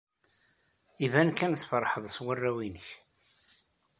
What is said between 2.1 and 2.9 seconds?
s warraw-nnek.